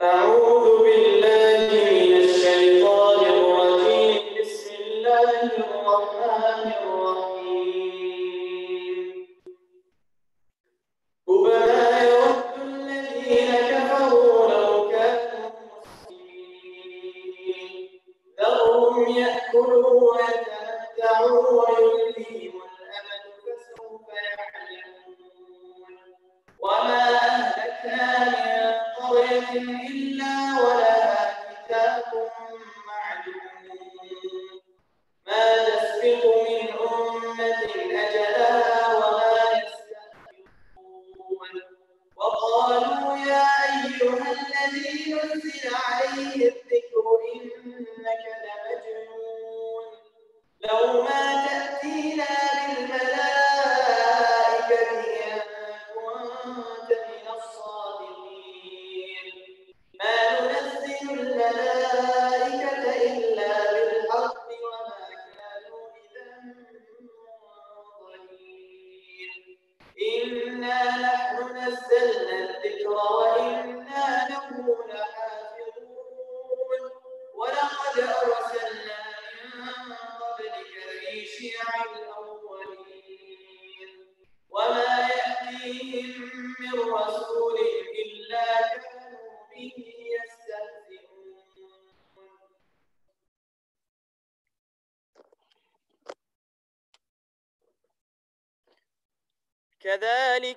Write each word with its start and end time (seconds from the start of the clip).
Saúde, 0.00 1.07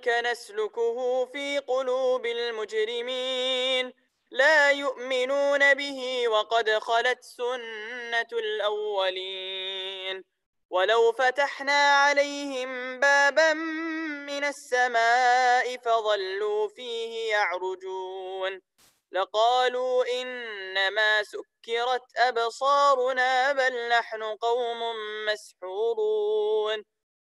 كذلك 0.01 0.25
نسلكه 0.25 1.25
في 1.25 1.59
قلوب 1.59 2.25
المجرمين. 2.25 3.93
لا 4.31 4.71
يؤمنون 4.71 5.73
به 5.73 6.27
وقد 6.27 6.69
خلت 6.69 7.23
سنة 7.23 8.27
الأولين. 8.33 10.23
ولو 10.69 11.11
فتحنا 11.11 11.95
عليهم 11.95 12.99
بابا 12.99 13.53
من 13.53 14.43
السماء 14.43 15.77
فظلوا 15.77 16.67
فيه 16.67 17.29
يعرجون. 17.29 18.61
لقالوا 19.11 20.21
إنما 20.21 21.23
سكرت 21.23 22.17
أبصارنا 22.17 23.51
بل 23.53 23.89
نحن 23.89 24.23
قوم 24.23 24.79
مسحورون. 25.25 26.90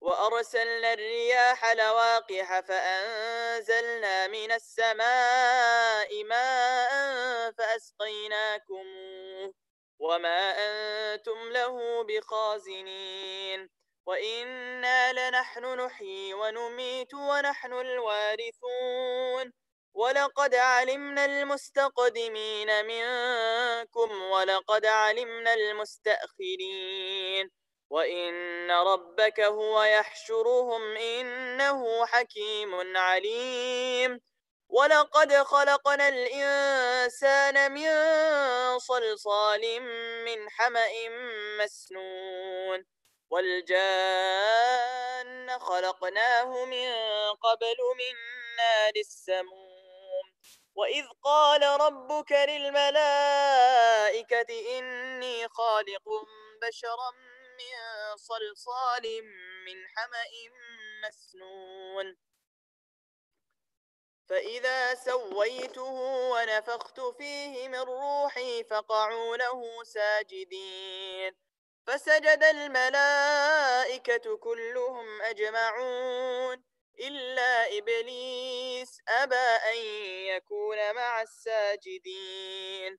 وأرسلنا 0.00 0.92
الرياح 0.92 1.72
لواقح 1.72 2.60
فأنزلنا 2.60 4.26
من 4.26 4.52
السماء 4.52 6.24
ماء 6.24 6.92
فأسقيناكموه 7.52 9.54
وما 9.98 10.54
أنتم 10.58 11.52
له 11.52 12.04
بخازنين 12.04 13.70
وإنا 14.06 15.12
لنحن 15.12 15.64
نحيي 15.64 16.34
ونميت 16.34 17.14
ونحن 17.14 17.72
الوارثون 17.72 19.52
ولقد 19.94 20.54
علمنا 20.54 21.24
المستقدمين 21.24 22.86
منكم 22.86 24.22
ولقد 24.22 24.86
علمنا 24.86 25.54
المستأخرين 25.54 27.50
وإن 27.90 28.70
ربك 28.70 29.40
هو 29.40 29.82
يحشرهم 29.82 30.96
إنه 30.96 32.06
حكيم 32.06 32.96
عليم. 32.96 34.20
ولقد 34.68 35.32
خلقنا 35.32 36.08
الإنسان 36.08 37.72
من 37.72 37.90
صلصال 38.78 39.80
من 40.24 40.50
حمأ 40.50 40.88
مسنون. 41.58 42.86
والجان 43.30 44.66
خلقناه 45.58 46.64
من 46.64 46.92
قبل 47.32 47.76
من 47.98 48.14
نار 48.56 48.92
السموم. 48.96 49.76
وإذ 50.74 51.04
قال 51.24 51.62
ربك 51.62 52.32
للملائكة 52.32 53.48
إني 54.78 55.48
خالق 55.48 56.04
بشرا 56.62 57.25
من 57.58 58.16
صلصال 58.16 59.22
من 59.66 59.88
حمأ 59.96 60.32
مسنون. 61.04 62.16
فإذا 64.28 64.94
سويته 64.94 66.30
ونفخت 66.30 67.00
فيه 67.00 67.68
من 67.68 67.78
روحي 67.78 68.64
فقعوا 68.64 69.36
له 69.36 69.84
ساجدين. 69.84 71.36
فسجد 71.86 72.42
الملائكة 72.42 74.36
كلهم 74.36 75.22
أجمعون. 75.22 76.64
إلا 77.00 77.78
إبليس 77.78 79.00
أبى 79.08 79.46
أن 79.70 79.76
يكون 80.26 80.94
مع 80.94 81.22
الساجدين. 81.22 82.98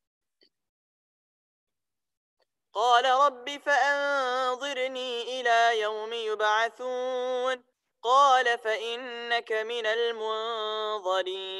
قال 2.73 3.05
رب 3.05 3.61
فأنظرني 3.65 5.41
إلى 5.41 5.81
يوم 5.81 6.13
يبعثون. 6.13 7.63
قال 8.03 8.57
فإنك 8.57 9.51
من 9.51 9.85
المنظرين. 9.85 11.51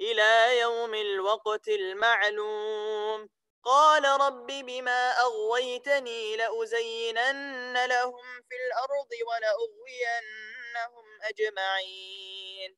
إلى 0.00 0.58
يوم 0.60 0.94
الوقت 0.94 1.68
المعلوم. 1.68 3.28
قال 3.64 4.04
رب 4.04 4.46
بما 4.46 5.20
أغويتني 5.20 6.36
لأزينن 6.36 7.86
لهم 7.86 8.42
في 8.48 8.54
الأرض 8.66 9.08
ولأغوينهم 9.28 11.04
أجمعين. 11.22 12.76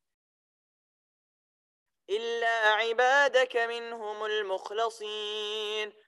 إلا 2.11 2.69
عبادك 2.69 3.57
منهم 3.57 4.25
المخلصين. 4.25 6.08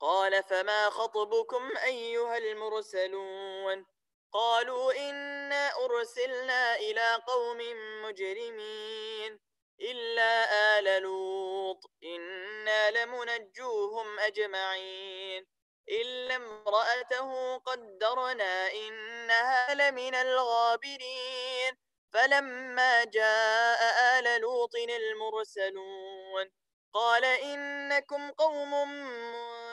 قال 0.00 0.42
فما 0.42 0.90
خطبكم 0.90 1.76
أيها 1.84 2.36
المرسلون؟ 2.38 3.86
قالوا 4.32 4.92
إنا 4.92 5.72
أرسلنا 5.84 6.76
إلى 6.76 7.14
قوم 7.26 7.58
مجرمين 8.02 9.40
إلا 9.80 10.44
آل 10.78 11.02
لوط 11.02 11.90
إنا 12.04 12.90
لمنجوهم 12.90 14.18
أجمعين. 14.18 15.46
إلا 15.88 16.36
امرأته 16.36 17.56
قدرنا 17.56 18.72
إنها 18.72 19.74
لمن 19.74 20.14
الغابرين. 20.14 21.76
فلما 22.12 23.04
جاء 23.04 23.80
آل 24.18 24.40
لوط 24.40 24.74
المرسلون 24.74 26.50
قال 26.92 27.24
إنكم 27.24 28.30
قوم 28.30 28.74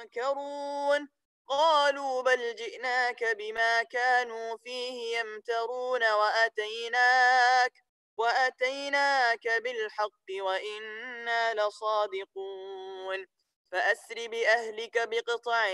منكرون 0.07 1.09
قالوا 1.47 2.21
بل 2.21 2.55
جئناك 2.55 3.23
بما 3.23 3.83
كانوا 3.83 4.57
فيه 4.57 5.17
يمترون 5.19 6.03
وأتيناك 6.03 7.73
وأتيناك 8.17 9.47
بالحق 9.47 10.27
وإنا 10.41 11.53
لصادقون. 11.53 13.27
فأسر 13.71 14.27
بأهلك 14.27 15.07
بقطع 15.07 15.67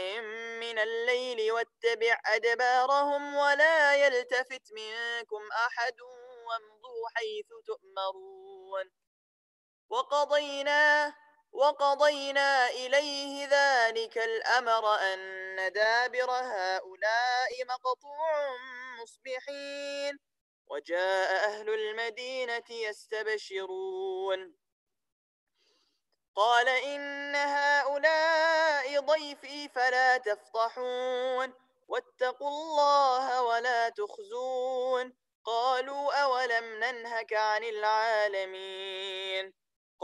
من 0.59 0.79
الليل 0.79 1.51
واتبع 1.51 2.21
أدبارهم 2.25 3.35
ولا 3.35 3.95
يلتفت 3.95 4.71
منكم 4.71 5.41
أحد 5.51 6.01
وامضوا 6.47 7.09
حيث 7.15 7.47
تؤمرون. 7.65 8.91
وقضينا 9.89 11.13
وقضينا 11.53 12.69
إليه 12.69 13.47
ذلك 13.47 14.17
الأمر 14.17 14.95
أن 14.95 15.71
دابر 15.73 16.31
هؤلاء 16.31 17.65
مقطوع 17.65 18.57
مصبحين 19.01 20.19
وجاء 20.67 21.45
أهل 21.45 21.69
المدينة 21.69 22.69
يستبشرون. 22.69 24.55
قال 26.35 26.69
إن 26.69 27.35
هؤلاء 27.35 28.99
ضيفي 28.99 29.69
فلا 29.69 30.17
تفضحون 30.17 31.53
واتقوا 31.87 32.49
الله 32.49 33.43
ولا 33.43 33.89
تخزون 33.89 35.13
قالوا 35.45 36.13
أولم 36.23 36.83
ننهك 36.83 37.33
عن 37.33 37.63
العالمين. 37.63 39.53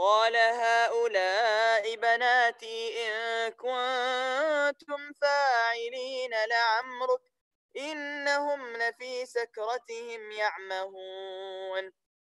قال 0.00 0.36
هؤلاء 0.36 1.96
بناتي 1.96 3.06
إن 3.06 3.48
كنتم 3.50 5.12
فاعلين 5.22 6.30
لعمرك 6.48 7.20
إنهم 7.76 8.76
لفي 8.76 9.26
سكرتهم 9.26 10.30
يعمهون. 10.32 11.92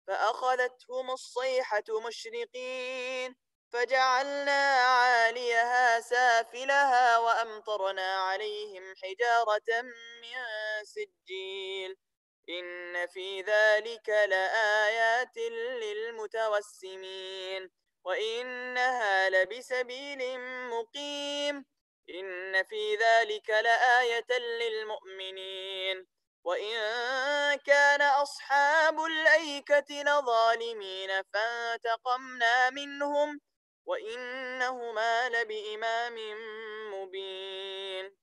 فأخذتهم 0.07 1.11
الصيحة 1.11 1.83
مشرقين 2.07 3.35
فجعلنا 3.73 4.61
عاليها 4.75 5.99
سافلها 5.99 7.17
وأمطرنا 7.17 8.15
عليهم 8.15 8.83
حجارة 9.03 9.81
من 10.21 10.35
سجيل. 10.85 11.97
إن 12.49 13.07
في 13.07 13.41
ذلك 13.41 14.09
لآيات 14.09 15.37
للمتوسمين 15.83 17.71
وإنها 18.03 19.29
لبسبيل 19.29 20.39
مقيم 20.69 21.65
إن 22.09 22.63
في 22.63 22.95
ذلك 22.95 23.49
لآية 23.49 24.37
للمؤمنين 24.39 26.07
وإن 26.43 26.75
كان 27.65 28.01
أصحاب 28.01 28.99
الأيكة 28.99 30.03
لظالمين 30.03 31.09
فانتقمنا 31.33 32.69
منهم 32.69 33.39
وإنهما 33.85 35.29
لبإمام 35.29 36.15
مبين 36.93 38.22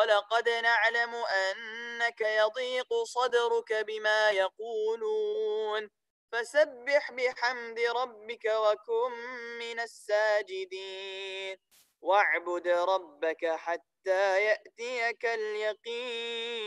ولقد 0.00 0.48
نعلم 0.48 1.14
أنك 1.14 2.20
يضيق 2.20 3.02
صدرك 3.04 3.72
بما 3.72 4.30
يقولون. 4.30 5.90
فسبح 6.32 7.12
بحمد 7.12 7.80
ربك 7.80 8.44
وكن 8.44 9.12
من 9.58 9.80
الساجدين. 9.80 11.58
واعبد 12.00 12.68
ربك 12.68 13.46
حتى 13.46 14.44
يأتيك 14.44 15.26
اليقين. 15.26 16.60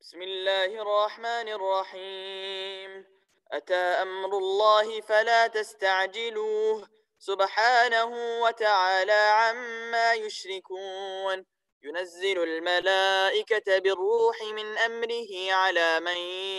بسم 0.00 0.22
الله 0.22 0.82
الرحمن 0.82 1.48
الرحيم. 1.48 3.13
أتى 3.56 3.74
أمر 3.74 4.38
الله 4.38 5.00
فلا 5.00 5.46
تستعجلوه. 5.46 6.88
سبحانه 7.18 8.40
وتعالى 8.42 9.12
عما 9.12 10.12
يشركون. 10.12 11.46
ينزل 11.82 12.42
الملائكة 12.42 13.78
بالروح 13.78 14.42
من 14.42 14.78
أمره 14.78 15.52
على 15.52 16.00
من 16.00 16.16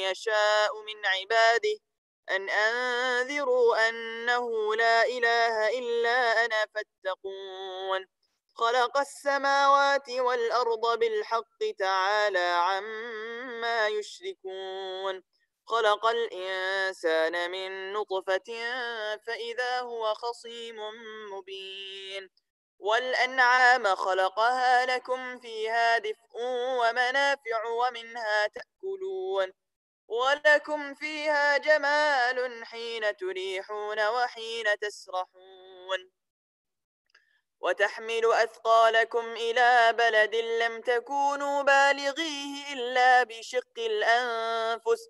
يشاء 0.08 0.82
من 0.82 1.06
عباده. 1.06 1.78
أن 2.30 2.50
أنذروا 2.50 3.90
أنه 3.90 4.76
لا 4.76 5.06
إله 5.06 5.80
إلا 5.80 6.46
أنا 6.46 6.66
فاتقون. 6.74 8.06
خلق 8.56 8.98
السماوات 8.98 10.10
والأرض 10.10 11.00
بالحق 11.00 11.60
تعالى 11.80 12.40
عما 12.40 13.88
يشركون. 13.88 15.24
خلق 15.68 16.06
الإنسان 16.06 17.52
من 17.52 17.94
نطفة 17.94 18.44
فإذا 19.28 19.80
هو 19.80 20.14
خصيم 20.14 20.76
مبين. 21.32 22.30
والأنعام 22.80 23.96
خلقها 23.96 24.86
لكم 24.86 25.40
فيها 25.40 25.98
دفء 25.98 26.36
ومنافع 26.80 27.66
ومنها 27.66 28.48
تأكلون. 28.48 29.54
ولكم 30.08 30.94
فيها 30.96 31.58
جمال 31.58 32.66
حين 32.66 33.16
تريحون 33.18 34.08
وحين 34.08 34.80
تسرحون. 34.82 36.12
وتحمل 37.60 38.34
أثقالكم 38.34 39.26
إلى 39.34 39.94
بلد 39.98 40.36
لم 40.36 40.82
تكونوا 40.82 41.62
بالغيه 41.62 42.74
إلا 42.74 43.24
بشق 43.24 43.78
الأنفس. 43.78 45.10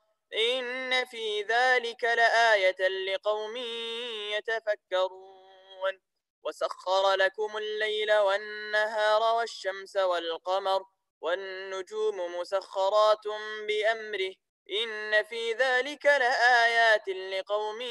إن 0.33 1.05
في 1.05 1.41
ذلك 1.41 2.03
لآية 2.03 2.87
لقوم 2.87 3.57
يتفكرون. 4.31 6.01
وسخر 6.43 7.13
لكم 7.15 7.57
الليل 7.57 8.13
والنهار 8.17 9.35
والشمس 9.35 9.95
والقمر 9.95 10.83
والنجوم 11.21 12.39
مسخرات 12.39 13.27
بأمره. 13.67 14.33
إن 14.83 15.23
في 15.23 15.53
ذلك 15.53 16.05
لآيات 16.05 17.07
لقوم 17.09 17.81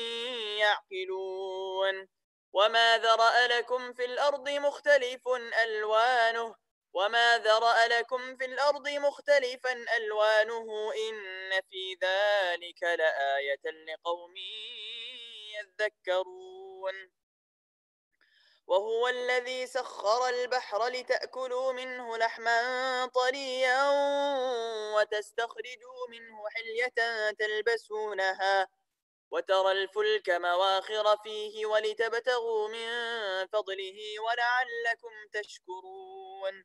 يعقلون. 0.59 2.09
وما 2.53 2.99
ذرأ 2.99 3.47
لكم 3.47 3.93
في 3.93 4.05
الأرض 4.05 4.49
مختلف 4.49 5.29
ألوانه. 5.65 6.55
وما 6.93 7.39
ذرأ 7.39 7.87
لكم 7.89 8.37
في 8.37 8.45
الأرض 8.45 8.89
مختلفا 8.89 9.73
ألوانه 9.97 10.93
إن 10.95 11.61
في 11.71 11.95
ذلك 12.03 12.83
لآية 12.83 13.63
لقوم 13.87 14.35
يذكرون 15.59 17.11
وهو 18.67 19.09
الذي 19.09 19.67
سخر 19.67 20.29
البحر 20.29 20.89
لتأكلوا 20.89 21.73
منه 21.73 22.17
لحما 22.17 22.61
طريا 23.07 23.91
وتستخرجوا 24.95 26.09
منه 26.11 26.49
حلية 26.49 27.31
تلبسونها 27.31 28.69
وترى 29.31 29.73
الفلك 29.73 30.31
مواخر 30.31 31.17
فيه 31.17 31.67
ولتبتغوا 31.67 32.69
من 32.69 32.89
فضله 33.47 34.21
ولعلكم 34.21 35.13
تشكرون 35.33 36.65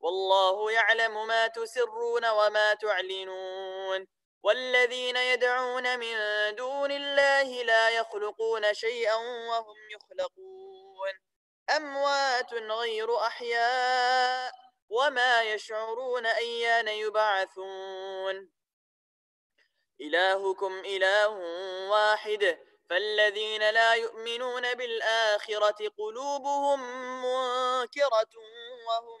والله 0.00 0.72
يعلم 0.72 1.26
ما 1.26 1.46
تسرون 1.46 2.26
وما 2.26 2.74
تعلنون. 2.74 4.06
والذين 4.42 5.16
يدعون 5.16 5.98
من 5.98 6.16
دون 6.54 6.90
الله 6.92 7.62
لا 7.62 7.90
يخلقون 7.90 8.74
شيئا 8.74 9.14
وهم 9.14 9.76
يخلقون. 9.90 11.12
أموات 11.76 12.54
غير 12.54 13.16
أحياء 13.16 14.52
وما 14.88 15.42
يشعرون 15.42 16.26
أيان 16.26 16.88
يبعثون. 16.88 18.50
إلهكم 20.00 20.78
إله 20.78 21.28
واحد. 21.90 22.66
فالذين 22.90 23.70
لا 23.70 23.94
يؤمنون 23.94 24.74
بالآخرة 24.74 25.88
قلوبهم 25.98 26.80
منكرة 27.22 28.34
وهم 28.86 29.20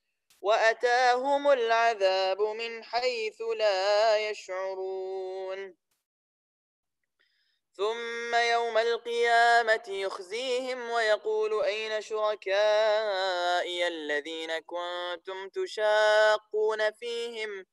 وأتاهم 0.41 1.51
العذاب 1.51 2.41
من 2.41 2.83
حيث 2.83 3.41
لا 3.41 4.17
يشعرون. 4.29 5.75
ثم 7.77 8.35
يوم 8.35 8.77
القيامة 8.77 9.83
يخزيهم 9.87 10.89
ويقول 10.89 11.63
أين 11.63 12.01
شركائي 12.01 13.87
الذين 13.87 14.59
كنتم 14.59 15.49
تشاقون 15.49 16.91
فيهم؟ 16.91 17.65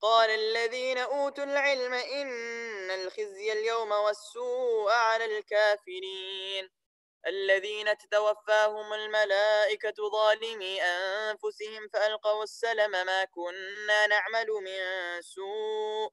قال 0.00 0.30
الذين 0.30 0.98
أوتوا 0.98 1.44
العلم 1.44 1.94
إن 1.94 2.90
الخزي 2.90 3.52
اليوم 3.52 3.92
والسوء 3.92 4.90
على 4.90 5.24
الكافرين. 5.24 6.83
الذين 7.26 7.98
تتوفاهم 7.98 8.92
الملائكة 8.92 9.94
ظالمي 10.12 10.82
أنفسهم 10.82 11.88
فألقوا 11.92 12.42
السلم 12.42 12.90
ما 12.90 13.24
كنا 13.24 14.06
نعمل 14.06 14.46
من 14.46 14.82
سوء. 15.22 16.12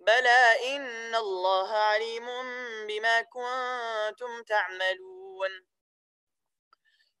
بلى 0.00 0.76
إن 0.76 1.14
الله 1.14 1.76
عليم 1.76 2.26
بما 2.86 3.22
كنتم 3.22 4.42
تعملون. 4.42 5.66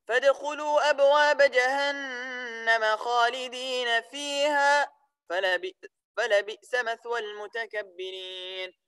فادخلوا 0.08 0.90
أبواب 0.90 1.42
جهنم 1.42 2.96
خالدين 2.96 4.02
فيها 4.02 4.92
فلبئس 6.16 6.74
مثوى 6.74 7.18
المتكبرين. 7.18 8.87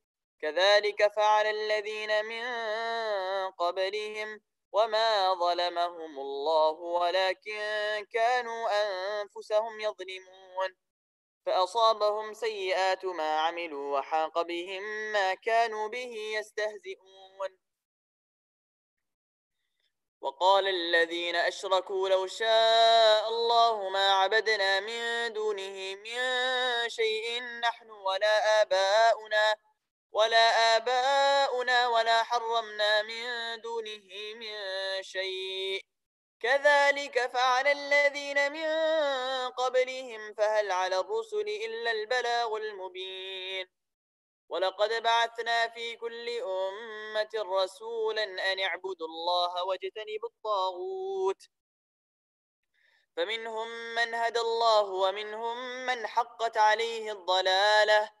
كذلك 0.41 1.13
فعل 1.15 1.45
الذين 1.47 2.25
من 2.25 2.43
قبلهم 3.51 4.41
وما 4.71 5.33
ظلمهم 5.33 6.19
الله 6.19 6.71
ولكن 6.71 7.61
كانوا 8.13 8.69
أنفسهم 8.83 9.79
يظلمون. 9.79 10.75
فأصابهم 11.45 12.33
سيئات 12.33 13.05
ما 13.05 13.39
عملوا 13.39 13.99
وحاق 13.99 14.41
بهم 14.41 14.83
ما 15.11 15.33
كانوا 15.33 15.87
به 15.87 16.13
يستهزئون. 16.37 17.59
وقال 20.21 20.67
الذين 20.67 21.35
أشركوا 21.35 22.09
لو 22.09 22.27
شاء 22.27 23.27
الله 23.27 23.89
ما 23.89 24.13
عبدنا 24.13 24.79
من 24.79 25.33
دونه 25.33 25.95
من 25.95 26.19
شيء 26.89 27.43
نحن 27.43 27.89
ولا 27.91 28.61
آباؤنا 28.61 29.55
ولا 30.11 30.75
آباؤنا 30.77 31.87
ولا 31.87 32.23
حرمنا 32.23 33.01
من 33.01 33.61
دونه 33.61 34.33
من 34.35 34.53
شيء. 35.03 35.81
كذلك 36.39 37.27
فعل 37.27 37.67
الذين 37.67 38.51
من 38.51 38.69
قبلهم 39.49 40.33
فهل 40.33 40.71
على 40.71 40.99
الرسل 40.99 41.49
إلا 41.49 41.91
البلاغ 41.91 42.57
المبين. 42.57 43.67
ولقد 44.49 45.03
بعثنا 45.03 45.67
في 45.69 45.95
كل 45.95 46.29
أمة 46.29 47.29
رسولا 47.35 48.23
أن 48.23 48.59
اعبدوا 48.59 49.07
الله 49.07 49.63
واجتنبوا 49.63 50.29
الطاغوت. 50.29 51.41
فمنهم 53.17 53.67
من 53.95 54.13
هدى 54.13 54.39
الله 54.39 54.83
ومنهم 54.83 55.85
من 55.85 56.07
حقت 56.07 56.57
عليه 56.57 57.11
الضلالة. 57.11 58.20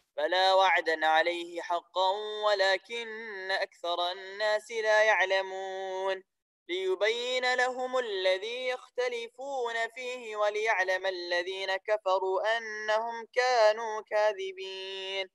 فلا 0.17 0.53
وعدا 0.53 1.05
عليه 1.05 1.61
حقا 1.61 2.11
ولكن 2.45 3.51
أكثر 3.51 4.11
الناس 4.11 4.71
لا 4.71 5.03
يعلمون. 5.03 6.23
ليبين 6.69 7.53
لهم 7.53 7.97
الذي 7.97 8.67
يختلفون 8.67 9.73
فيه 9.95 10.35
وليعلم 10.35 11.05
الذين 11.05 11.75
كفروا 11.75 12.57
أنهم 12.57 13.27
كانوا 13.35 14.01
كاذبين. 14.09 15.29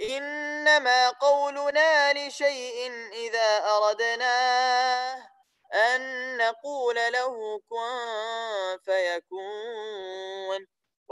إنما 0.00 1.10
قولنا 1.10 2.12
لشيء 2.12 2.92
إذا 3.12 3.64
أردناه 3.76 5.28
أن 5.74 6.36
نقول 6.36 6.96
له 6.96 7.60
كن 7.68 8.78
فيكون. 8.84 10.73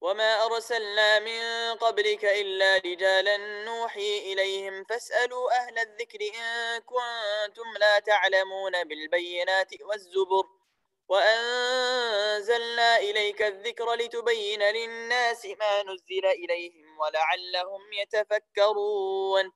وما 0.00 0.44
أرسلنا 0.44 1.18
من 1.18 1.74
قبلك 1.78 2.24
إلا 2.24 2.76
رجالا 2.76 3.36
نوحي 3.64 4.18
إليهم 4.32 4.84
فاسألوا 4.84 5.52
أهل 5.52 5.78
الذكر 5.78 6.18
إن 6.20 6.78
كنتم 6.80 7.76
لا 7.80 7.98
تعلمون 7.98 8.84
بالبينات 8.84 9.82
والزبر 9.82 10.44
وأنزلنا 11.08 12.98
إليك 12.98 13.42
الذكر 13.42 13.94
لتبين 13.94 14.62
للناس 14.62 15.46
ما 15.46 15.82
نزل 15.82 16.26
إليهم 16.26 16.98
ولعلهم 16.98 17.92
يتفكرون 17.92 19.52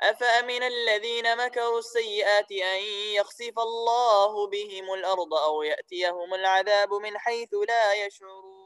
أفأمن 0.00 0.62
الذين 0.62 1.36
مكروا 1.36 1.78
السيئات 1.78 2.52
أن 2.52 2.82
يخسف 3.14 3.58
الله 3.58 4.46
بهم 4.46 4.94
الأرض 4.94 5.34
أو 5.34 5.62
يأتيهم 5.62 6.34
العذاب 6.34 6.92
من 6.94 7.18
حيث 7.18 7.54
لا 7.68 7.94
يشعرون 7.94 8.65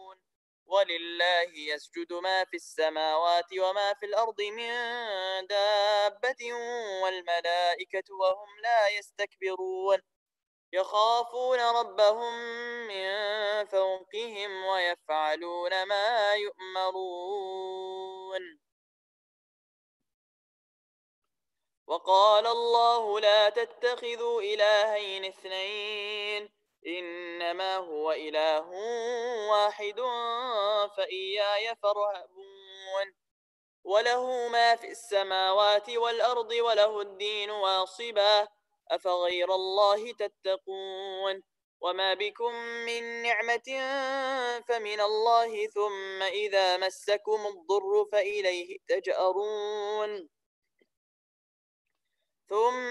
ولله 0.71 1.51
يسجد 1.73 2.13
ما 2.13 2.45
في 2.45 2.55
السماوات 2.55 3.45
وما 3.59 3.93
في 3.93 4.05
الأرض 4.05 4.41
من 4.41 4.71
دابة 5.47 6.53
والملائكة 7.03 8.03
وهم 8.19 8.59
لا 8.63 8.87
يستكبرون. 8.87 10.01
يخافون 10.73 11.59
ربهم 11.59 12.33
من 12.87 13.11
فوقهم 13.65 14.65
ويفعلون 14.65 15.83
ما 15.83 16.33
يؤمرون. 16.33 17.71
وقال 21.87 22.47
الله 22.47 23.19
لا 23.19 23.49
تتخذوا 23.49 24.41
إلهين 24.41 25.25
اثنين. 25.25 26.60
إنما 26.87 27.77
هو 27.77 28.11
إله 28.11 28.69
واحد 29.49 30.01
فإياي 30.97 31.75
فارهبون. 31.75 33.07
وله 33.83 34.47
ما 34.47 34.75
في 34.75 34.87
السماوات 34.87 35.89
والأرض 35.89 36.51
وله 36.51 37.01
الدين 37.01 37.49
واصبا. 37.51 38.47
أفغير 38.91 39.55
الله 39.55 40.11
تتقون؟ 40.11 41.43
وما 41.81 42.13
بكم 42.13 42.53
من 42.85 43.21
نعمة 43.21 43.69
فمن 44.67 45.01
الله 45.01 45.67
ثم 45.67 46.21
إذا 46.21 46.77
مسكم 46.77 47.47
الضر 47.47 48.05
فإليه 48.11 48.77
تجأرون. 48.87 50.29
ثم 52.49 52.90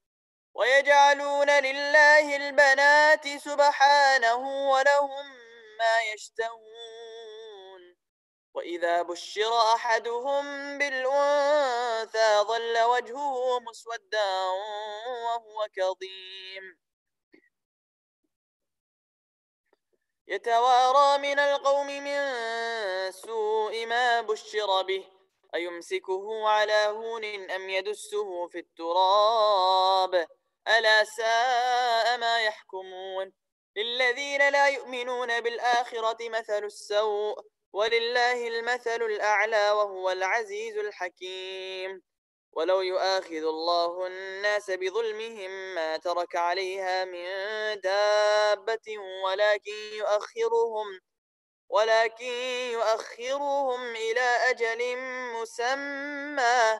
ويجعلون 0.53 1.49
لله 1.49 2.35
البنات 2.35 3.27
سبحانه 3.27 4.69
ولهم 4.69 5.25
ما 5.79 6.01
يشتهون. 6.13 7.95
وإذا 8.53 9.01
بشر 9.01 9.73
أحدهم 9.75 10.77
بالأنثى 10.77 12.39
ظل 12.41 12.81
وجهه 12.81 13.59
مسودا 13.59 14.45
وهو 15.25 15.67
كظيم. 15.75 16.79
يتوارى 20.27 21.17
من 21.17 21.39
القوم 21.39 21.87
من 21.87 22.21
سوء 23.11 23.85
ما 23.85 24.21
بشر 24.21 24.81
به. 24.81 25.07
أيمسكه 25.55 26.47
على 26.49 26.85
هون 26.87 27.51
أم 27.51 27.69
يدسه 27.69 28.47
في 28.47 28.59
التراب؟ 28.59 30.27
ألا 30.67 31.03
ساء 31.03 32.17
ما 32.17 32.41
يحكمون 32.41 33.33
للذين 33.75 34.49
لا 34.49 34.67
يؤمنون 34.67 35.41
بالآخرة 35.41 36.29
مثل 36.29 36.63
السوء 36.63 37.41
ولله 37.73 38.47
المثل 38.47 39.01
الأعلى 39.01 39.71
وهو 39.71 40.11
العزيز 40.11 40.77
الحكيم. 40.77 42.01
ولو 42.53 42.81
يؤاخذ 42.81 43.43
الله 43.45 44.07
الناس 44.07 44.71
بظلمهم 44.71 45.51
ما 45.75 45.97
ترك 45.97 46.35
عليها 46.35 47.05
من 47.05 47.25
دابة 47.81 48.97
ولكن 49.25 49.71
يؤخرهم 49.93 50.99
ولكن 51.69 52.25
يؤخرهم 52.71 53.95
إلى 53.95 54.21
أجل 54.49 54.97
مسمى 55.41 56.79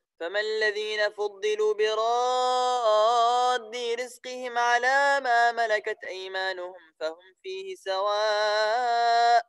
فما 0.21 0.39
الذين 0.39 1.09
فضلوا 1.09 1.73
براد 1.73 3.75
رزقهم 3.99 4.57
على 4.57 5.19
ما 5.23 5.51
ملكت 5.51 6.03
أيمانهم 6.03 6.93
فهم 6.99 7.35
فيه 7.43 7.75
سواء 7.75 9.45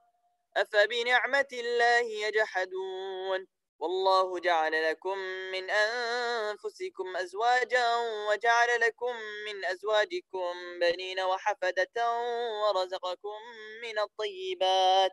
أفبنعمة 0.56 1.46
الله 1.52 2.26
يجحدون 2.26 3.46
والله 3.78 4.40
جعل 4.40 4.90
لكم 4.90 5.18
من 5.52 5.70
أنفسكم 5.70 7.16
أزواجا 7.16 7.96
وجعل 8.28 8.80
لكم 8.80 9.16
من 9.46 9.64
أزواجكم 9.64 10.78
بنين 10.80 11.20
وحفدة 11.20 12.20
ورزقكم 12.62 13.38
من 13.82 13.98
الطيبات 13.98 15.12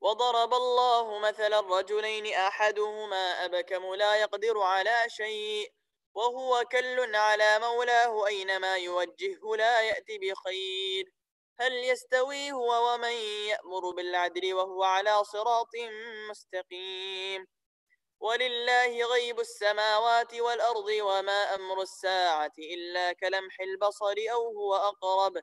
وضرب 0.00 0.54
الله 0.54 1.18
مثلا 1.18 1.60
رجلين 1.60 2.34
أحدهما 2.34 3.44
أبكم 3.44 3.94
لا 3.94 4.16
يقدر 4.16 4.58
على 4.60 5.04
شيء 5.08 5.72
وهو 6.14 6.64
كل 6.72 7.16
على 7.16 7.58
مولاه 7.58 8.26
أينما 8.26 8.76
يوجهه 8.76 9.56
لا 9.56 9.80
يأتي 9.80 10.18
بخير. 10.18 11.12
هل 11.60 11.72
يستوي 11.72 12.52
هو 12.52 12.94
ومن 12.94 13.12
يأمر 13.48 13.90
بالعدل 13.96 14.54
وهو 14.54 14.82
على 14.82 15.24
صراط 15.24 15.70
مستقيم؟ 16.30 17.46
ولله 18.20 19.04
غيب 19.04 19.40
السماوات 19.40 20.34
والأرض 20.34 20.88
وما 20.88 21.54
أمر 21.54 21.82
الساعة 21.82 22.52
إلا 22.58 23.12
كلمح 23.12 23.60
البصر 23.60 24.14
أو 24.32 24.46
هو 24.58 24.74
أقرب. 24.74 25.42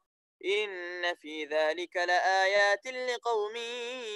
إن 0.45 1.15
في 1.15 1.45
ذلك 1.45 1.95
لآيات 1.97 2.87
لقوم 2.87 3.55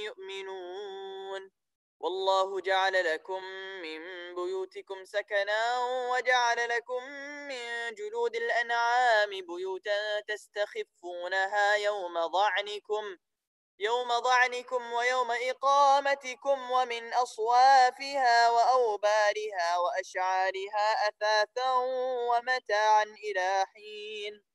يؤمنون. 0.05 1.51
والله 1.99 2.61
جعل 2.61 3.13
لكم 3.13 3.43
من 3.81 4.01
بيوتكم 4.35 5.05
سكنا 5.05 5.79
وجعل 6.11 6.69
لكم 6.69 7.03
من 7.47 7.93
جلود 7.95 8.35
الأنعام 8.35 9.29
بيوتا 9.29 10.19
تستخفونها 10.27 11.75
يوم 11.75 12.13
ضعنكم 12.25 13.17
يوم 13.79 14.07
ضعنكم 14.07 14.93
ويوم 14.93 15.31
إقامتكم 15.31 16.71
ومن 16.71 17.13
أصوافها 17.13 18.49
وأوبارها 18.49 19.77
وأشعارها 19.77 21.07
أثاثا 21.07 21.71
ومتاعا 22.29 23.03
إلى 23.03 23.65
حين. 23.73 24.54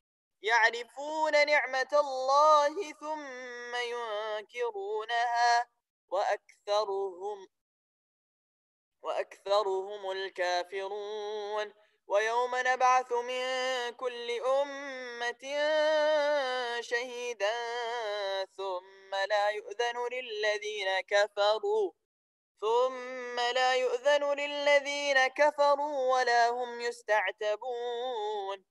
يعرفون 0.41 1.45
نعمة 1.47 1.89
الله 1.93 2.91
ثم 2.91 3.75
ينكرونها 3.75 5.67
وأكثرهم 6.09 7.47
وأكثرهم 9.01 10.11
الكافرون. 10.11 11.73
ويوم 12.11 12.51
نبعث 12.55 13.11
من 13.11 13.43
كل 13.95 14.31
أمة 14.41 15.43
شهيدا 16.81 17.55
ثم 18.57 19.15
لا 19.29 19.49
يؤذن 19.49 20.07
للذين 20.11 21.01
كفروا 21.01 21.91
ثم 22.61 23.39
لا 23.39 23.75
يؤذن 23.75 24.33
للذين 24.33 25.27
كفروا 25.27 26.13
ولا 26.13 26.49
هم 26.49 26.81
يستعتبون. 26.81 28.70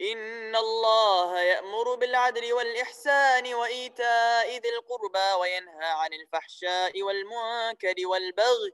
إن 0.00 0.56
الله 0.56 1.40
يأمر 1.40 1.94
بالعدل 1.94 2.52
والإحسان 2.52 3.54
وإيتاء 3.54 4.56
ذي 4.58 4.68
القربى 4.68 5.32
وينهى 5.40 5.86
عن 5.86 6.12
الفحشاء 6.12 7.02
والمنكر 7.02 7.94
والبغي 8.06 8.72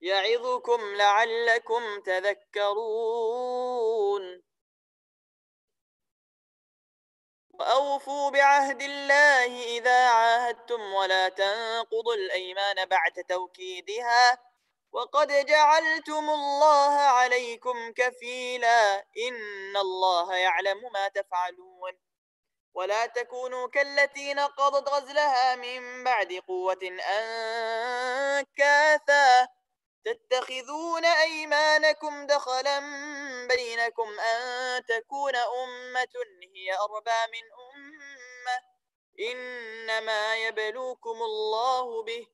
يعظكم 0.00 0.94
لعلكم 0.96 2.00
تذكرون 2.00 3.44
وأوفوا 7.54 8.30
بعهد 8.30 8.82
الله 8.82 9.64
إذا 9.78 10.08
عاهدتم 10.08 10.94
ولا 10.94 11.28
تنقضوا 11.28 12.14
الأيمان 12.14 12.84
بعد 12.86 13.24
توكيدها 13.28 14.53
وقد 14.94 15.46
جعلتم 15.46 16.30
الله 16.30 16.92
عليكم 16.92 17.92
كفيلا 17.92 19.06
إن 19.28 19.76
الله 19.76 20.34
يعلم 20.34 20.92
ما 20.92 21.08
تفعلون. 21.08 21.98
ولا 22.74 23.06
تكونوا 23.06 23.68
كالتي 23.68 24.34
نقضت 24.34 24.88
غزلها 24.88 25.54
من 25.56 26.04
بعد 26.04 26.32
قوة 26.32 26.98
أنكاثا. 28.38 29.48
تتخذون 30.04 31.04
أيمانكم 31.04 32.26
دخلا 32.26 32.80
بينكم 33.48 34.20
أن 34.20 34.84
تكون 34.84 35.36
أمة 35.36 36.14
هي 36.54 36.78
أربى 36.78 37.20
من 37.32 37.42
أمة. 37.74 38.60
إنما 39.20 40.36
يبلوكم 40.36 41.22
الله 41.22 42.02
به 42.02 42.33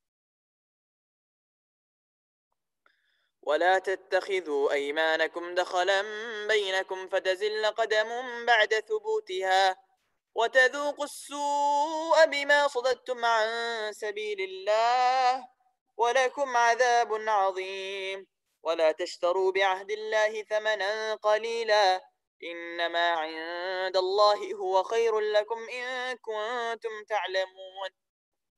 ولا 3.51 3.79
تتخذوا 3.79 4.71
أيمانكم 4.71 5.55
دخلا 5.55 6.01
بينكم 6.47 7.07
فتزل 7.07 7.65
قدم 7.65 8.09
بعد 8.45 8.73
ثبوتها 8.73 9.77
وتذوقوا 10.35 11.05
السوء 11.05 12.25
بما 12.25 12.67
صددتم 12.67 13.25
عن 13.25 13.47
سبيل 13.93 14.41
الله 14.41 15.47
ولكم 15.97 16.57
عذاب 16.57 17.13
عظيم. 17.29 18.27
ولا 18.63 18.91
تشتروا 18.91 19.51
بعهد 19.51 19.91
الله 19.91 20.43
ثمنا 20.43 21.15
قليلا. 21.15 22.01
إنما 22.43 23.09
عند 23.09 23.97
الله 23.97 24.53
هو 24.53 24.83
خير 24.83 25.19
لكم 25.19 25.69
إن 25.69 26.17
كنتم 26.17 27.03
تعلمون. 27.09 27.89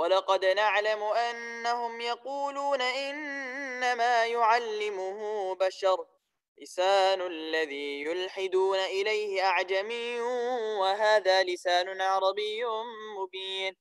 ولقد 0.00 0.44
نعلم 0.44 1.02
أنهم 1.02 2.00
يقولون 2.00 2.80
إنما 2.80 4.26
يعلمه 4.26 5.54
بشر 5.54 6.06
لسان 6.58 7.20
الذي 7.20 8.02
يلحدون 8.02 8.78
إليه 8.78 9.42
أعجمي 9.44 10.20
وهذا 10.80 11.42
لسان 11.42 12.00
عربي 12.00 12.64
مبين. 13.18 13.76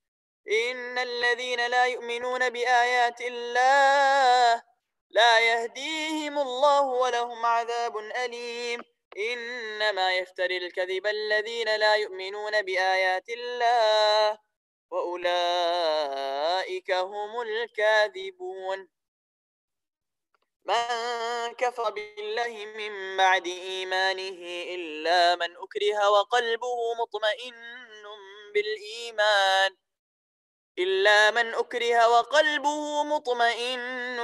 إن 0.52 0.98
الذين 0.98 1.68
لا 1.68 1.86
يؤمنون 1.86 2.50
بآيات 2.50 3.22
الله 3.22 4.64
لا 5.10 5.40
يهديهم 5.40 6.40
الله 6.40 6.82
ولهم 6.82 7.46
عذاب 7.46 7.98
أليم. 7.98 8.82
إنما 9.18 10.14
يفتري 10.14 10.58
الكذب 10.58 11.08
الذين 11.08 11.76
لا 11.76 11.96
يؤمنون 11.96 12.62
بآيات 12.62 13.30
الله. 13.30 14.49
وأولئك 14.92 16.92
هم 16.92 17.42
الكاذبون 17.42 18.88
من 20.66 21.54
كفر 21.58 21.92
بالله 21.92 22.66
من 22.66 23.18
بعد 23.18 23.48
إيمانه 23.48 24.40
إلا 24.76 25.36
من 25.36 25.58
أكره 25.58 26.10
وقلبه 26.10 26.94
مطمئن 26.94 27.56
بالإيمان 28.54 29.76
إلا 30.80 31.32
من 31.32 31.56
أكره 31.56 32.08
وقلبه 32.10 33.04
مطمئن 33.04 34.18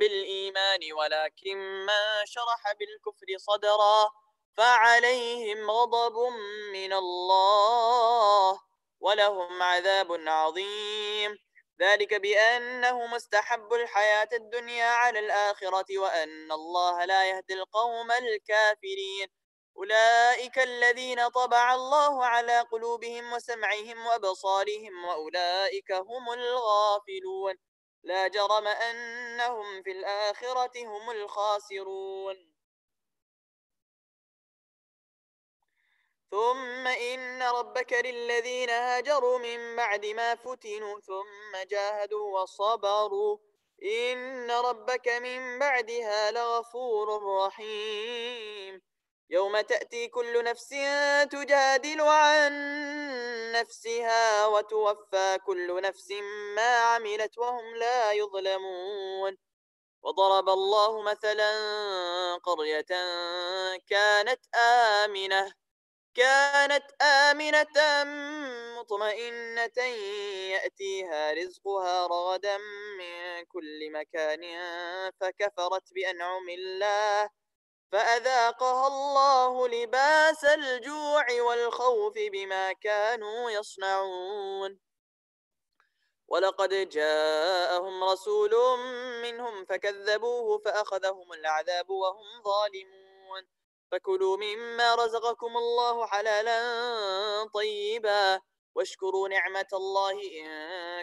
بالإيمان 0.00 0.92
ولكن 0.92 1.56
من 1.86 2.26
شرح 2.26 2.72
بالكفر 2.72 3.26
صدرا 3.36 4.10
فعليهم 4.56 5.70
غضب 5.70 6.32
من 6.72 6.92
الله 6.92 8.60
ولهم 9.00 9.62
عذاب 9.62 10.28
عظيم. 10.28 11.38
ذلك 11.80 12.14
بأنه 12.14 13.06
مستحب 13.06 13.72
الحياة 13.72 14.28
الدنيا 14.32 14.86
على 14.86 15.18
الآخرة 15.18 15.98
وأن 15.98 16.52
الله 16.52 17.04
لا 17.04 17.24
يهدي 17.24 17.54
القوم 17.54 18.12
الكافرين. 18.12 19.28
أولئك 19.76 20.58
الذين 20.58 21.28
طبع 21.28 21.74
الله 21.74 22.26
على 22.26 22.60
قلوبهم 22.60 23.32
وسمعهم 23.32 24.06
وأبصارهم 24.06 25.04
وأولئك 25.04 25.92
هم 25.92 26.32
الغافلون. 26.32 27.54
لا 28.02 28.28
جرم 28.28 28.66
أنهم 28.66 29.82
في 29.82 29.90
الآخرة 29.92 30.86
هم 30.86 31.10
الخاسرون. 31.10 32.59
ثم 36.30 36.86
إن 36.86 37.42
ربك 37.42 37.92
للذين 37.92 38.70
هاجروا 38.70 39.38
من 39.38 39.76
بعد 39.76 40.06
ما 40.06 40.34
فتنوا 40.34 41.00
ثم 41.00 41.68
جاهدوا 41.70 42.40
وصبروا 42.40 43.38
إن 43.82 44.50
ربك 44.50 45.08
من 45.08 45.58
بعدها 45.58 46.30
لغفور 46.30 47.36
رحيم. 47.46 48.82
يوم 49.30 49.60
تأتي 49.60 50.08
كل 50.08 50.44
نفس 50.44 50.68
تجادل 51.30 52.00
عن 52.00 52.52
نفسها 53.52 54.46
وتوفى 54.46 55.38
كل 55.46 55.82
نفس 55.82 56.12
ما 56.56 56.76
عملت 56.78 57.38
وهم 57.38 57.76
لا 57.76 58.12
يظلمون. 58.12 59.36
وضرب 60.02 60.48
الله 60.48 61.02
مثلا 61.02 61.52
قرية 62.36 62.86
كانت 63.88 64.54
آمنة 64.56 65.54
كانت 66.14 67.02
آمنة 67.02 68.04
مطمئنة 68.80 69.78
يأتيها 70.52 71.32
رزقها 71.32 72.06
رغدا 72.06 72.58
من 72.98 73.44
كل 73.44 73.92
مكان 73.92 74.42
فكفرت 75.20 75.92
بأنعم 75.92 76.48
الله 76.48 77.30
فأذاقها 77.92 78.86
الله 78.86 79.68
لباس 79.68 80.44
الجوع 80.44 81.26
والخوف 81.40 82.14
بما 82.14 82.72
كانوا 82.72 83.50
يصنعون. 83.50 84.78
ولقد 86.28 86.88
جاءهم 86.88 88.04
رسول 88.04 88.78
منهم 89.22 89.64
فكذبوه 89.64 90.58
فأخذهم 90.58 91.32
العذاب 91.32 91.90
وهم 91.90 92.42
ظالمون. 92.42 93.09
فكلوا 93.92 94.36
مما 94.36 94.94
رزقكم 94.94 95.56
الله 95.56 96.06
حلالا 96.06 96.58
طيبا 97.54 98.40
واشكروا 98.74 99.28
نعمة 99.28 99.66
الله 99.72 100.12
إن 100.12 100.50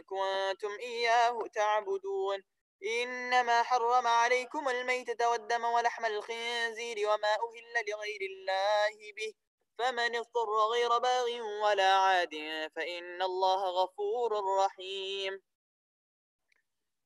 كنتم 0.04 0.78
إياه 0.80 1.48
تعبدون. 1.54 2.44
إنما 2.84 3.64
حرم 3.64 4.08
عليكم 4.08 4.70
الميتة 4.70 5.30
والدم 5.30 5.64
ولحم 5.64 6.06
الخنزير 6.06 6.98
وما 7.10 7.34
أهل 7.34 7.90
لغير 7.90 8.22
الله 8.22 9.14
به. 9.18 9.34
فمن 9.80 10.16
اضطر 10.16 10.50
غير 10.72 10.98
باغ 10.98 11.26
ولا 11.64 11.94
عاد 11.94 12.36
فإن 12.76 13.22
الله 13.22 13.70
غفور 13.84 14.32
رحيم. 14.66 15.42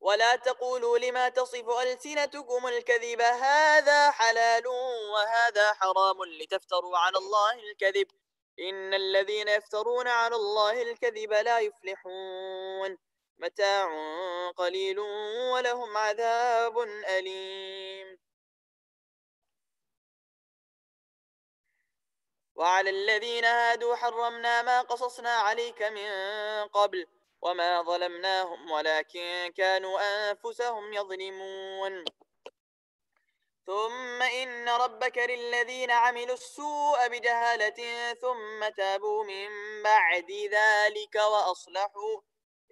ولا 0.01 0.35
تقولوا 0.35 0.97
لما 0.97 1.29
تصف 1.29 1.69
ألسنتكم 1.69 2.67
الكذب 2.67 3.21
هذا 3.21 4.11
حلال 4.11 4.67
وهذا 5.13 5.73
حرام 5.73 6.23
لتفتروا 6.25 6.97
على 6.97 7.17
الله 7.17 7.53
الكذب. 7.53 8.07
إن 8.59 8.93
الذين 8.93 9.47
يفترون 9.47 10.07
على 10.07 10.35
الله 10.35 10.81
الكذب 10.81 11.33
لا 11.33 11.59
يفلحون. 11.59 12.97
متاع 13.37 13.87
قليل 14.57 14.99
ولهم 15.53 15.97
عذاب 15.97 16.79
أليم. 17.17 18.17
وعلى 22.55 22.89
الذين 22.89 23.45
هادوا 23.45 23.95
حرمنا 23.95 24.61
ما 24.61 24.81
قصصنا 24.81 25.29
عليك 25.29 25.81
من 25.81 26.09
قبل. 26.67 27.07
وما 27.41 27.81
ظلمناهم 27.81 28.71
ولكن 28.71 29.53
كانوا 29.57 29.99
أنفسهم 30.01 30.93
يظلمون. 30.93 32.05
ثم 33.65 34.21
إن 34.21 34.69
ربك 34.69 35.17
للذين 35.17 35.91
عملوا 35.91 36.33
السوء 36.33 37.07
بجهالة 37.07 38.13
ثم 38.13 38.69
تابوا 38.77 39.23
من 39.23 39.49
بعد 39.83 40.31
ذلك 40.31 41.15
وأصلحوا. 41.15 42.21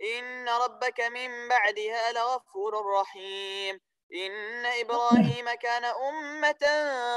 إن 0.03 0.49
ربك 0.49 0.99
من 0.99 1.47
بعدها 1.49 2.11
لغفور 2.11 2.85
رحيم. 2.99 3.79
إن 4.13 4.65
إبراهيم 4.65 5.53
كان 5.53 5.85
أمة 5.85 6.63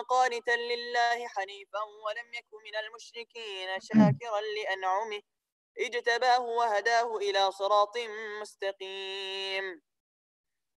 قانتا 0.09 0.57
لله 0.57 1.29
حنيفا 1.29 1.83
ولم 2.05 2.35
يكن 2.35 2.57
من 2.65 2.77
المشركين 2.77 3.81
شاكرا 3.81 4.41
لأنعمه. 4.41 5.23
اجتباه 5.79 6.41
وهداه 6.41 7.17
إلى 7.17 7.53
صراط 7.53 7.99
مستقيم. 8.41 9.83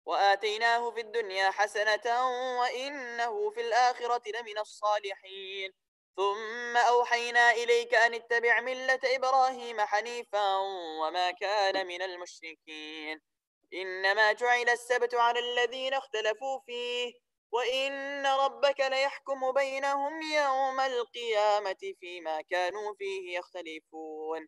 وآتيناه 0.06 0.92
في 0.92 1.02
الدنيا 1.02 1.52
حسنة 1.52 2.28
وإنه 2.60 3.52
في 3.52 3.62
الآخرة 3.62 4.22
لمن 4.28 4.58
الصالحين. 4.58 5.74
ثم 6.16 6.78
أوحينا 6.78 7.52
إليك 7.52 7.94
أن 7.94 8.14
اتبع 8.14 8.60
ملة 8.60 9.00
إبراهيم 9.04 9.82
حنيفا 9.82 10.58
وما 11.02 11.32
كان 11.32 11.88
من 11.88 12.02
المشركين. 12.02 13.22
إنما 13.74 14.32
جعل 14.34 14.70
السبت 14.70 15.16
على 15.16 15.40
الذين 15.40 15.94
اختلفوا 15.94 16.60
فيه 16.66 17.14
وإن 17.52 18.26
ربك 18.26 18.80
ليحكم 18.80 19.52
بينهم 19.52 20.22
يوم 20.22 20.80
القيامة 20.80 21.94
فيما 22.00 22.42
كانوا 22.42 22.96
فيه 22.98 23.38
يختلفون. 23.38 24.48